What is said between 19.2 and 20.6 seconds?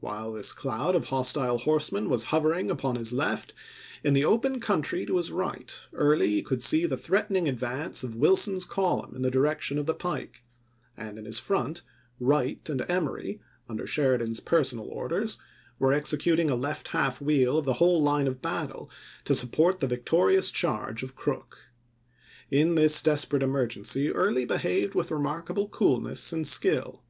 to support the victorious